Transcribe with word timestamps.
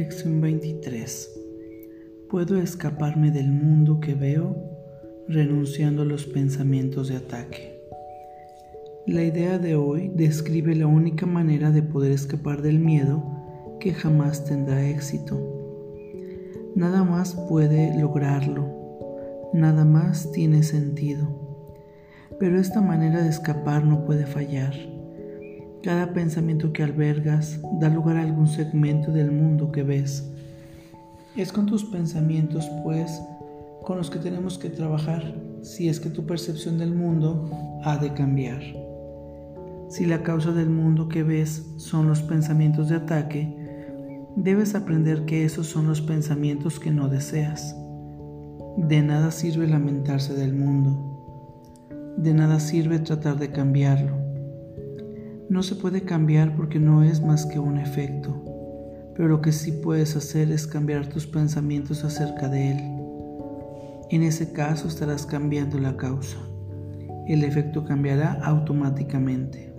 Lección 0.00 0.40
23. 0.40 1.30
Puedo 2.30 2.56
escaparme 2.56 3.30
del 3.30 3.52
mundo 3.52 4.00
que 4.00 4.14
veo 4.14 4.56
renunciando 5.28 6.00
a 6.00 6.04
los 6.06 6.24
pensamientos 6.24 7.08
de 7.08 7.16
ataque. 7.16 7.78
La 9.06 9.22
idea 9.22 9.58
de 9.58 9.74
hoy 9.74 10.10
describe 10.14 10.74
la 10.74 10.86
única 10.86 11.26
manera 11.26 11.70
de 11.70 11.82
poder 11.82 12.12
escapar 12.12 12.62
del 12.62 12.78
miedo 12.78 13.22
que 13.78 13.92
jamás 13.92 14.46
tendrá 14.46 14.88
éxito. 14.88 15.38
Nada 16.74 17.04
más 17.04 17.34
puede 17.34 17.94
lograrlo, 18.00 19.50
nada 19.52 19.84
más 19.84 20.32
tiene 20.32 20.62
sentido. 20.62 21.28
Pero 22.38 22.58
esta 22.58 22.80
manera 22.80 23.22
de 23.22 23.28
escapar 23.28 23.84
no 23.84 24.06
puede 24.06 24.24
fallar 24.24 24.72
cada 25.82 26.12
pensamiento 26.12 26.72
que 26.72 26.82
albergas 26.82 27.58
da 27.80 27.88
lugar 27.88 28.16
a 28.16 28.22
algún 28.22 28.46
segmento 28.46 29.12
del 29.12 29.30
mundo 29.30 29.72
que 29.72 29.82
ves. 29.82 30.30
Es 31.36 31.52
con 31.52 31.66
tus 31.66 31.84
pensamientos, 31.84 32.68
pues, 32.84 33.20
con 33.82 33.96
los 33.96 34.10
que 34.10 34.18
tenemos 34.18 34.58
que 34.58 34.68
trabajar 34.68 35.34
si 35.62 35.88
es 35.88 35.98
que 36.00 36.10
tu 36.10 36.26
percepción 36.26 36.78
del 36.78 36.94
mundo 36.94 37.50
ha 37.84 37.96
de 37.96 38.12
cambiar. 38.12 38.60
Si 39.88 40.06
la 40.06 40.22
causa 40.22 40.52
del 40.52 40.68
mundo 40.68 41.08
que 41.08 41.22
ves 41.22 41.66
son 41.76 42.08
los 42.08 42.22
pensamientos 42.22 42.88
de 42.88 42.96
ataque, 42.96 43.56
debes 44.36 44.74
aprender 44.74 45.24
que 45.24 45.44
esos 45.44 45.66
son 45.66 45.86
los 45.86 46.02
pensamientos 46.02 46.78
que 46.78 46.90
no 46.90 47.08
deseas. 47.08 47.74
De 48.76 49.02
nada 49.02 49.30
sirve 49.30 49.66
lamentarse 49.66 50.34
del 50.34 50.54
mundo. 50.54 51.06
De 52.18 52.34
nada 52.34 52.60
sirve 52.60 52.98
tratar 52.98 53.38
de 53.38 53.50
cambiarlo 53.50 54.29
no 55.50 55.64
se 55.64 55.74
puede 55.74 56.02
cambiar 56.02 56.54
porque 56.54 56.78
no 56.78 57.02
es 57.02 57.20
más 57.20 57.44
que 57.44 57.58
un 57.58 57.76
efecto, 57.76 58.40
pero 59.16 59.28
lo 59.28 59.40
que 59.40 59.50
sí 59.50 59.72
puedes 59.72 60.14
hacer 60.14 60.52
es 60.52 60.68
cambiar 60.68 61.08
tus 61.08 61.26
pensamientos 61.26 62.04
acerca 62.04 62.48
de 62.48 62.70
él. 62.70 62.78
En 64.10 64.22
ese 64.22 64.52
caso 64.52 64.86
estarás 64.86 65.26
cambiando 65.26 65.80
la 65.80 65.96
causa. 65.96 66.38
El 67.26 67.42
efecto 67.42 67.84
cambiará 67.84 68.34
automáticamente. 68.44 69.74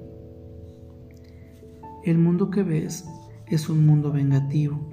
El 2.04 2.18
mundo 2.18 2.52
que 2.52 2.64
ves 2.64 3.06
es 3.48 3.70
un 3.70 3.86
mundo 3.86 4.12
vengativo 4.12 4.90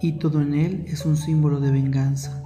y 0.00 0.12
todo 0.12 0.40
en 0.40 0.54
él 0.54 0.84
es 0.88 1.04
un 1.04 1.18
símbolo 1.18 1.60
de 1.60 1.70
venganza. 1.70 2.42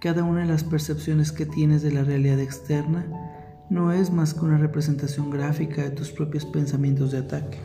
Cada 0.00 0.24
una 0.24 0.40
de 0.40 0.46
las 0.46 0.64
percepciones 0.64 1.30
que 1.30 1.46
tienes 1.46 1.82
de 1.82 1.92
la 1.92 2.02
realidad 2.02 2.40
externa 2.40 3.23
no 3.70 3.92
es 3.92 4.12
más 4.12 4.34
que 4.34 4.44
una 4.44 4.58
representación 4.58 5.30
gráfica 5.30 5.82
de 5.82 5.90
tus 5.90 6.10
propios 6.10 6.44
pensamientos 6.44 7.12
de 7.12 7.18
ataque. 7.18 7.58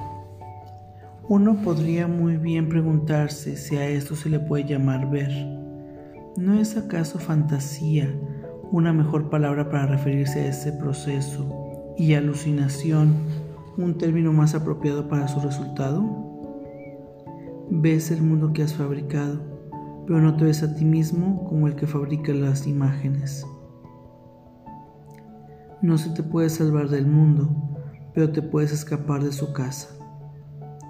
Uno 1.28 1.62
podría 1.62 2.08
muy 2.08 2.38
bien 2.38 2.70
preguntarse 2.70 3.56
si 3.56 3.76
a 3.76 3.88
esto 3.88 4.16
se 4.16 4.30
le 4.30 4.40
puede 4.40 4.66
llamar 4.66 5.12
ver. 5.12 5.30
¿No 6.38 6.60
es 6.60 6.78
acaso 6.78 7.20
fantasía 7.20 8.12
una 8.72 8.94
mejor 8.94 9.30
palabra 9.30 9.70
para 9.70 9.86
referirse 9.86 10.40
a 10.40 10.48
ese 10.48 10.72
proceso 10.72 11.94
y 11.98 12.14
alucinación 12.14 13.14
un 13.78 13.98
término 13.98 14.34
más 14.34 14.56
apropiado 14.56 15.08
para 15.08 15.28
su 15.28 15.40
resultado? 15.40 16.04
Ves 17.70 18.10
el 18.10 18.24
mundo 18.24 18.52
que 18.54 18.64
has 18.64 18.74
fabricado, 18.74 19.40
pero 20.08 20.20
no 20.22 20.36
te 20.36 20.46
ves 20.46 20.64
a 20.64 20.74
ti 20.76 20.86
mismo 20.86 21.46
como 21.46 21.68
el 21.68 21.76
que 21.76 21.86
fabrica 21.86 22.34
las 22.34 22.66
imágenes. 22.66 23.46
No 25.82 25.98
se 25.98 26.10
te 26.10 26.24
puede 26.24 26.50
salvar 26.50 26.90
del 26.90 27.08
mundo, 27.08 27.50
pero 28.14 28.32
te 28.32 28.42
puedes 28.42 28.74
escapar 28.74 29.24
de 29.24 29.32
su 29.32 29.54
casa. 29.54 29.90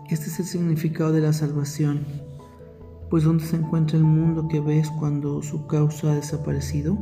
Este 0.10 0.26
es 0.26 0.40
el 0.40 0.46
significado 0.46 1.12
de 1.12 1.22
la 1.22 1.32
salvación, 1.32 2.06
pues 3.10 3.24
¿dónde 3.24 3.44
se 3.44 3.56
encuentra 3.56 3.98
el 3.98 4.04
mundo 4.04 4.48
que 4.48 4.60
ves 4.60 4.90
cuando 4.92 5.42
su 5.42 5.68
causa 5.68 6.12
ha 6.12 6.16
desaparecido? 6.16 6.98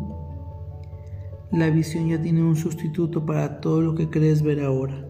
La 1.52 1.70
visión 1.70 2.08
ya 2.08 2.22
tiene 2.22 2.44
un 2.44 2.58
sustituto 2.58 3.26
para 3.26 3.62
todo 3.62 3.82
lo 3.82 3.96
que 3.96 4.10
crees 4.10 4.42
ver 4.42 4.62
ahora. 4.62 5.06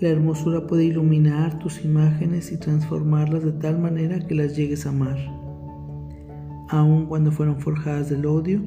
La 0.00 0.08
hermosura 0.08 0.66
puede 0.66 0.84
iluminar 0.84 1.58
tus 1.58 1.84
imágenes 1.84 2.52
y 2.52 2.58
transformarlas 2.58 3.44
de 3.44 3.52
tal 3.52 3.78
manera 3.78 4.24
que 4.26 4.34
las 4.34 4.56
llegues 4.56 4.86
a 4.86 4.90
amar. 4.90 5.16
Aun 6.68 7.06
cuando 7.06 7.32
fueron 7.32 7.60
forjadas 7.60 8.10
del 8.10 8.26
odio, 8.26 8.62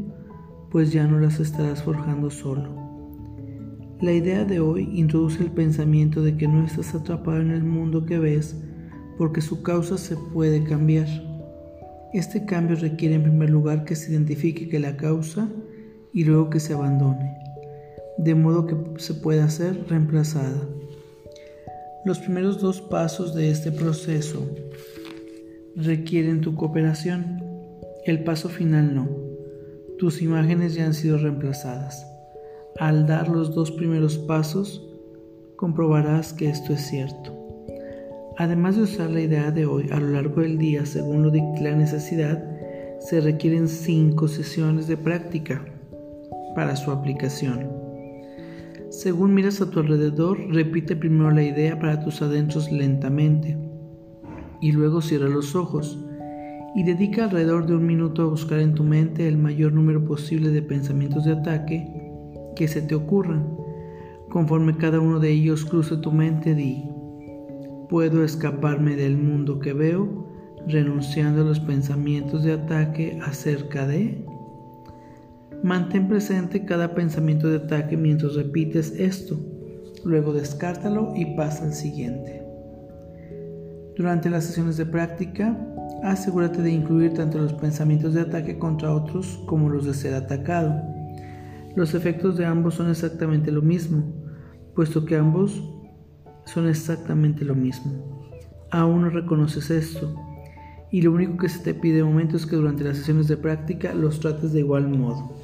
pues 0.72 0.92
ya 0.92 1.08
no 1.08 1.20
las 1.20 1.40
estarás 1.40 1.84
forjando 1.84 2.30
solo. 2.30 2.87
La 4.00 4.14
idea 4.14 4.46
de 4.46 4.60
hoy 4.60 4.88
introduce 4.94 5.42
el 5.42 5.50
pensamiento 5.50 6.22
de 6.22 6.38
que 6.38 6.48
no 6.48 6.64
estás 6.64 6.94
atrapado 6.94 7.42
en 7.42 7.50
el 7.50 7.64
mundo 7.64 8.06
que 8.06 8.20
ves 8.20 8.56
porque 9.18 9.42
su 9.42 9.64
causa 9.64 9.98
se 9.98 10.16
puede 10.16 10.64
cambiar. 10.64 11.08
Este 12.14 12.46
cambio 12.46 12.76
requiere 12.76 13.16
en 13.16 13.24
primer 13.24 13.50
lugar 13.50 13.86
que 13.86 13.96
se 13.96 14.12
identifique 14.12 14.70
que 14.70 14.80
la 14.80 14.98
causa 14.98 15.50
y 16.14 16.26
luego 16.26 16.52
que 16.52 16.60
se 16.60 16.74
abandone, 16.74 17.40
de 18.20 18.36
modo 18.36 18.68
que 18.68 18.76
se 19.02 19.16
pueda 19.16 19.50
ser 19.50 19.88
reemplazada. 19.90 20.62
Los 22.06 22.20
primeros 22.20 22.62
dos 22.62 22.82
pasos 22.82 23.34
de 23.34 23.50
este 23.50 23.72
proceso 23.72 24.48
requieren 25.76 26.42
tu 26.42 26.54
cooperación, 26.54 27.42
el 28.06 28.24
paso 28.24 28.48
final 28.48 28.94
no. 28.94 29.10
Tus 29.98 30.22
imágenes 30.22 30.76
ya 30.76 30.86
han 30.86 30.94
sido 30.94 31.18
reemplazadas. 31.18 32.17
Al 32.80 33.08
dar 33.08 33.28
los 33.28 33.56
dos 33.56 33.72
primeros 33.72 34.20
pasos, 34.20 34.88
comprobarás 35.56 36.32
que 36.32 36.48
esto 36.48 36.74
es 36.74 36.82
cierto. 36.82 37.36
Además 38.38 38.76
de 38.76 38.84
usar 38.84 39.10
la 39.10 39.22
idea 39.22 39.50
de 39.50 39.66
hoy 39.66 39.90
a 39.92 40.00
lo 40.00 40.10
largo 40.10 40.42
del 40.42 40.60
día 40.60 40.86
según 40.86 41.24
lo 41.24 41.32
dicte 41.32 41.62
la 41.62 41.76
necesidad, 41.76 42.44
se 43.00 43.20
requieren 43.20 43.68
cinco 43.68 44.28
sesiones 44.28 44.88
de 44.88 44.96
práctica 44.96 45.66
para 46.54 46.76
su 46.76 46.92
aplicación. 46.92 47.68
Según 48.90 49.34
miras 49.34 49.60
a 49.60 49.72
tu 49.72 49.80
alrededor, 49.80 50.38
repite 50.54 50.96
primero 50.96 51.32
la 51.32 51.42
idea 51.42 51.80
para 51.80 52.04
tus 52.04 52.22
adentros 52.22 52.72
lentamente 52.72 53.58
y 54.62 54.72
luego 54.72 55.02
cierra 55.02 55.30
los 55.30 55.56
ojos 55.56 55.98
y 56.76 56.84
dedica 56.84 57.24
alrededor 57.24 57.66
de 57.66 57.76
un 57.76 57.88
minuto 57.88 58.22
a 58.22 58.26
buscar 58.26 58.60
en 58.60 58.76
tu 58.76 58.84
mente 58.84 59.28
el 59.28 59.38
mayor 59.38 59.74
número 59.74 60.06
posible 60.06 60.52
de 60.52 60.62
pensamientos 60.62 61.26
de 61.26 61.32
ataque 61.32 62.07
que 62.58 62.68
se 62.68 62.82
te 62.82 62.96
ocurran. 62.96 63.56
Conforme 64.30 64.76
cada 64.76 65.00
uno 65.00 65.20
de 65.20 65.30
ellos 65.30 65.64
cruce 65.64 65.98
tu 65.98 66.12
mente, 66.12 66.56
di, 66.56 66.84
puedo 67.90 68.24
escaparme 68.24 68.96
del 68.96 69.18
mundo 69.18 69.60
que 69.60 69.74
veo 69.74 70.28
renunciando 70.68 71.42
a 71.42 71.46
los 71.46 71.60
pensamientos 71.60 72.44
de 72.44 72.54
ataque 72.54 73.20
acerca 73.24 73.88
de... 73.88 74.26
Mantén 75.64 76.08
presente 76.08 76.66
cada 76.66 76.94
pensamiento 76.94 77.48
de 77.48 77.58
ataque 77.58 77.98
mientras 77.98 78.36
repites 78.36 78.92
esto. 78.92 79.40
Luego 80.04 80.34
descártalo 80.34 81.14
y 81.16 81.36
pasa 81.36 81.66
al 81.66 81.74
siguiente. 81.74 82.44
Durante 83.96 84.30
las 84.30 84.44
sesiones 84.44 84.78
de 84.78 84.86
práctica, 84.86 85.58
asegúrate 86.04 86.62
de 86.62 86.72
incluir 86.72 87.14
tanto 87.14 87.40
los 87.40 87.54
pensamientos 87.54 88.14
de 88.14 88.22
ataque 88.22 88.60
contra 88.60 88.94
otros 88.94 89.42
como 89.48 89.70
los 89.70 89.86
de 89.86 89.96
ser 89.96 90.14
atacado. 90.14 90.97
Los 91.78 91.94
efectos 91.94 92.38
de 92.38 92.46
ambos 92.48 92.74
son 92.74 92.90
exactamente 92.90 93.52
lo 93.52 93.62
mismo, 93.62 94.04
puesto 94.74 95.06
que 95.06 95.16
ambos 95.16 95.64
son 96.46 96.68
exactamente 96.68 97.46
lo 97.46 97.54
mismo. 97.54 98.32
Aún 98.72 99.04
no 99.04 99.12
reconoces 99.12 99.70
esto, 99.70 100.12
y 100.90 101.04
lo 101.04 101.12
único 101.12 101.38
que 101.38 101.50
se 101.50 101.60
te 101.60 101.76
pide 101.76 101.98
de 101.98 102.04
momento 102.04 102.36
es 102.36 102.48
que 102.48 102.56
durante 102.56 102.84
las 102.84 102.98
sesiones 102.98 103.28
de 103.28 103.38
práctica 103.38 103.94
los 103.94 104.20
trates 104.20 104.54
de 104.54 104.62
igual 104.62 104.90
modo. 104.90 105.36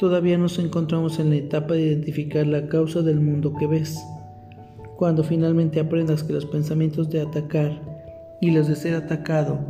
Todavía 0.00 0.36
nos 0.36 0.58
encontramos 0.58 1.20
en 1.20 1.30
la 1.30 1.36
etapa 1.36 1.74
de 1.74 1.82
identificar 1.82 2.44
la 2.48 2.66
causa 2.66 3.00
del 3.00 3.20
mundo 3.20 3.54
que 3.54 3.68
ves. 3.68 4.04
Cuando 4.96 5.22
finalmente 5.22 5.78
aprendas 5.78 6.24
que 6.24 6.32
los 6.32 6.46
pensamientos 6.46 7.08
de 7.08 7.20
atacar 7.20 7.80
y 8.40 8.50
los 8.50 8.66
de 8.66 8.74
ser 8.74 8.96
atacado 8.96 9.60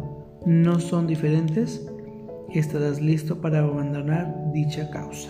no 0.47 0.81
son 0.81 1.06
diferentes, 1.06 1.87
estarás 2.55 2.99
listo 3.03 3.43
para 3.43 3.59
abandonar 3.59 4.35
dicha 4.55 4.89
causa. 4.89 5.29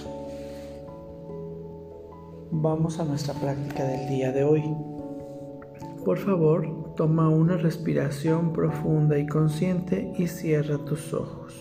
Vamos 2.52 2.98
a 2.98 3.04
nuestra 3.04 3.32
práctica 3.34 3.84
del 3.84 4.08
día 4.08 4.32
de 4.32 4.42
hoy. 4.42 4.64
Por 6.04 6.18
favor, 6.18 6.94
toma 6.96 7.28
una 7.28 7.56
respiración 7.56 8.52
profunda 8.52 9.16
y 9.20 9.26
consciente 9.26 10.12
y 10.18 10.26
cierra 10.26 10.78
tus 10.78 11.14
ojos. 11.14 11.54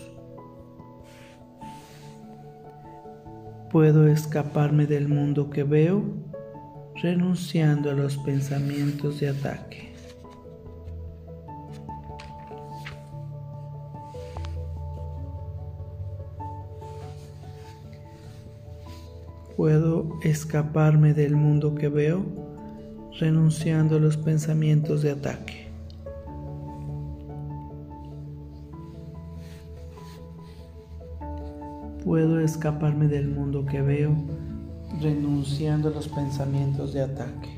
Puedo 3.70 4.08
escaparme 4.08 4.86
del 4.86 5.06
mundo 5.06 5.48
que 5.48 5.62
veo 5.62 6.02
renunciando 7.00 7.92
a 7.92 7.94
los 7.94 8.16
pensamientos 8.18 9.20
de 9.20 9.28
ataque. 9.28 9.89
Puedo 19.60 20.18
escaparme 20.22 21.12
del 21.12 21.36
mundo 21.36 21.74
que 21.74 21.90
veo 21.90 22.24
renunciando 23.18 23.96
a 23.96 24.00
los 24.00 24.16
pensamientos 24.16 25.02
de 25.02 25.10
ataque. 25.10 25.68
Puedo 32.02 32.40
escaparme 32.40 33.06
del 33.06 33.28
mundo 33.28 33.66
que 33.66 33.82
veo 33.82 34.16
renunciando 34.98 35.90
a 35.90 35.92
los 35.92 36.08
pensamientos 36.08 36.94
de 36.94 37.02
ataque. 37.02 37.50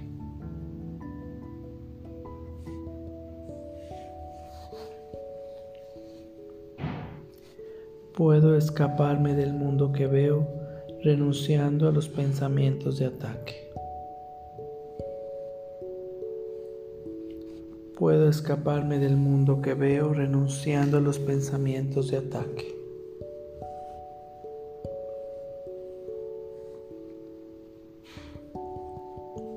Puedo 8.17 8.57
escaparme 8.57 9.37
del 9.37 9.53
mundo 9.53 9.93
que 9.93 10.09
veo 10.09 10.62
renunciando 11.05 11.89
a 11.89 11.93
los 11.93 12.09
pensamientos 12.09 12.99
de 12.99 13.07
ataque. 13.07 13.73
Puedo 17.99 18.29
escaparme 18.29 18.99
del 18.99 19.17
mundo 19.17 19.61
que 19.61 19.75
veo 19.75 20.15
renunciando 20.15 20.99
a 20.99 21.01
los 21.01 21.19
pensamientos 21.19 22.11
de 22.11 22.19
ataque. 22.19 22.75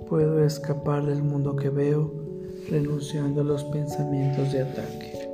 Puedo 0.10 0.44
escapar 0.44 1.06
del 1.06 1.22
mundo 1.22 1.56
que 1.56 1.70
veo 1.70 2.12
renunciando 2.70 3.42
a 3.42 3.44
los 3.44 3.64
pensamientos 3.66 4.52
de 4.52 4.62
ataque. 4.62 5.30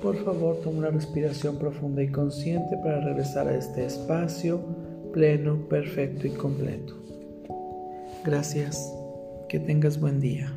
Por 0.00 0.16
favor, 0.24 0.56
toma 0.62 0.78
una 0.78 0.90
respiración 0.90 1.56
profunda 1.56 2.02
y 2.02 2.10
consciente 2.10 2.76
para 2.76 3.00
regresar 3.00 3.48
a 3.48 3.56
este 3.56 3.84
espacio 3.84 4.60
pleno, 5.12 5.56
perfecto 5.68 6.26
y 6.26 6.30
completo. 6.30 6.94
Gracias, 8.24 8.92
que 9.48 9.58
tengas 9.58 10.00
buen 10.00 10.20
día. 10.20 10.52